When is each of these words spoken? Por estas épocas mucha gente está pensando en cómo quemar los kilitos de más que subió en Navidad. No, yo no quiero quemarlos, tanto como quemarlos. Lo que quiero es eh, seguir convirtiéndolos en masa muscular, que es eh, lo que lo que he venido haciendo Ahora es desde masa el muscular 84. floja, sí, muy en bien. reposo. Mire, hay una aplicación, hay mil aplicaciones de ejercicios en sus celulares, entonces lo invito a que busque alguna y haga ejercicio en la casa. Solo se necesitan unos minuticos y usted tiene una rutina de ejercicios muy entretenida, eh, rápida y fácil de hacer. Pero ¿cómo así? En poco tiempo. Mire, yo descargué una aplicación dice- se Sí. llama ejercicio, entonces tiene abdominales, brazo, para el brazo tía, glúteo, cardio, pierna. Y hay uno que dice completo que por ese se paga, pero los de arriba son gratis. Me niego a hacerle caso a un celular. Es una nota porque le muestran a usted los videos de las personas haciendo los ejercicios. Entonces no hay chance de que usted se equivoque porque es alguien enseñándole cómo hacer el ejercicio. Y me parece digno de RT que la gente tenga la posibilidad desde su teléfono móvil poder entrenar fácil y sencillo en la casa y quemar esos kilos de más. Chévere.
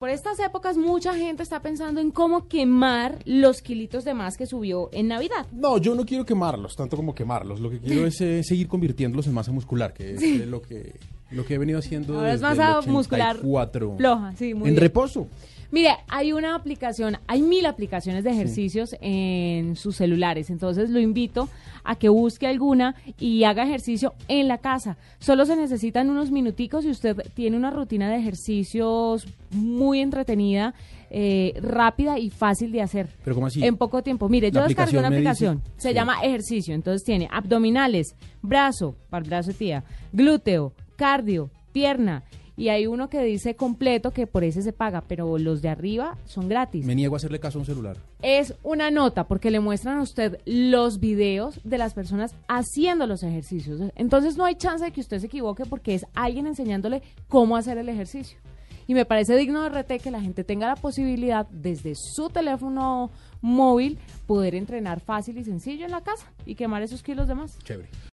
Por 0.00 0.08
estas 0.08 0.40
épocas 0.40 0.78
mucha 0.78 1.12
gente 1.14 1.42
está 1.42 1.60
pensando 1.60 2.00
en 2.00 2.10
cómo 2.10 2.48
quemar 2.48 3.18
los 3.26 3.60
kilitos 3.60 4.02
de 4.02 4.14
más 4.14 4.38
que 4.38 4.46
subió 4.46 4.88
en 4.94 5.08
Navidad. 5.08 5.46
No, 5.52 5.76
yo 5.76 5.94
no 5.94 6.06
quiero 6.06 6.24
quemarlos, 6.24 6.74
tanto 6.74 6.96
como 6.96 7.14
quemarlos. 7.14 7.60
Lo 7.60 7.68
que 7.68 7.80
quiero 7.80 8.06
es 8.06 8.18
eh, 8.22 8.42
seguir 8.42 8.66
convirtiéndolos 8.66 9.26
en 9.26 9.34
masa 9.34 9.52
muscular, 9.52 9.92
que 9.92 10.14
es 10.14 10.22
eh, 10.22 10.46
lo 10.46 10.62
que 10.62 10.94
lo 11.30 11.44
que 11.44 11.52
he 11.52 11.58
venido 11.58 11.78
haciendo 11.78 12.14
Ahora 12.14 12.32
es 12.32 12.40
desde 12.40 12.54
masa 12.56 12.80
el 12.82 12.90
muscular 12.90 13.36
84. 13.36 13.96
floja, 13.98 14.34
sí, 14.36 14.54
muy 14.54 14.70
en 14.70 14.74
bien. 14.74 14.80
reposo. 14.80 15.28
Mire, 15.72 15.90
hay 16.08 16.32
una 16.32 16.54
aplicación, 16.56 17.16
hay 17.28 17.42
mil 17.42 17.64
aplicaciones 17.66 18.24
de 18.24 18.30
ejercicios 18.30 18.96
en 19.00 19.76
sus 19.76 19.94
celulares, 19.96 20.50
entonces 20.50 20.90
lo 20.90 20.98
invito 20.98 21.48
a 21.84 21.94
que 21.94 22.08
busque 22.08 22.46
alguna 22.48 22.96
y 23.20 23.44
haga 23.44 23.62
ejercicio 23.64 24.14
en 24.26 24.48
la 24.48 24.58
casa. 24.58 24.96
Solo 25.20 25.46
se 25.46 25.54
necesitan 25.54 26.10
unos 26.10 26.30
minuticos 26.32 26.84
y 26.84 26.90
usted 26.90 27.16
tiene 27.34 27.56
una 27.56 27.70
rutina 27.70 28.10
de 28.10 28.16
ejercicios 28.16 29.26
muy 29.50 30.00
entretenida, 30.00 30.74
eh, 31.08 31.54
rápida 31.62 32.18
y 32.18 32.30
fácil 32.30 32.72
de 32.72 32.82
hacer. 32.82 33.08
Pero 33.24 33.34
¿cómo 33.36 33.46
así? 33.46 33.64
En 33.64 33.76
poco 33.76 34.02
tiempo. 34.02 34.28
Mire, 34.28 34.50
yo 34.50 34.62
descargué 34.66 34.98
una 34.98 35.08
aplicación 35.08 35.58
dice- 35.64 35.70
se 35.76 35.88
Sí. 35.90 35.94
llama 35.94 36.16
ejercicio, 36.22 36.74
entonces 36.74 37.04
tiene 37.04 37.28
abdominales, 37.30 38.16
brazo, 38.42 38.96
para 39.08 39.22
el 39.24 39.28
brazo 39.30 39.52
tía, 39.52 39.84
glúteo, 40.12 40.72
cardio, 40.96 41.50
pierna. 41.72 42.24
Y 42.60 42.68
hay 42.68 42.86
uno 42.86 43.08
que 43.08 43.22
dice 43.22 43.56
completo 43.56 44.10
que 44.10 44.26
por 44.26 44.44
ese 44.44 44.60
se 44.60 44.74
paga, 44.74 45.00
pero 45.00 45.38
los 45.38 45.62
de 45.62 45.70
arriba 45.70 46.18
son 46.26 46.46
gratis. 46.46 46.84
Me 46.84 46.94
niego 46.94 47.14
a 47.14 47.16
hacerle 47.16 47.40
caso 47.40 47.56
a 47.56 47.60
un 47.60 47.64
celular. 47.64 47.96
Es 48.20 48.54
una 48.62 48.90
nota 48.90 49.24
porque 49.24 49.50
le 49.50 49.60
muestran 49.60 49.96
a 49.96 50.02
usted 50.02 50.38
los 50.44 51.00
videos 51.00 51.58
de 51.64 51.78
las 51.78 51.94
personas 51.94 52.34
haciendo 52.48 53.06
los 53.06 53.22
ejercicios. 53.22 53.80
Entonces 53.96 54.36
no 54.36 54.44
hay 54.44 54.56
chance 54.56 54.84
de 54.84 54.90
que 54.90 55.00
usted 55.00 55.20
se 55.20 55.26
equivoque 55.26 55.64
porque 55.64 55.94
es 55.94 56.04
alguien 56.12 56.46
enseñándole 56.46 57.00
cómo 57.28 57.56
hacer 57.56 57.78
el 57.78 57.88
ejercicio. 57.88 58.36
Y 58.86 58.92
me 58.92 59.06
parece 59.06 59.36
digno 59.36 59.62
de 59.62 59.70
RT 59.70 60.02
que 60.02 60.10
la 60.10 60.20
gente 60.20 60.44
tenga 60.44 60.66
la 60.66 60.76
posibilidad 60.76 61.46
desde 61.48 61.94
su 61.94 62.28
teléfono 62.28 63.10
móvil 63.40 63.98
poder 64.26 64.54
entrenar 64.54 65.00
fácil 65.00 65.38
y 65.38 65.44
sencillo 65.44 65.86
en 65.86 65.92
la 65.92 66.02
casa 66.02 66.30
y 66.44 66.56
quemar 66.56 66.82
esos 66.82 67.02
kilos 67.02 67.26
de 67.26 67.36
más. 67.36 67.58
Chévere. 67.60 67.88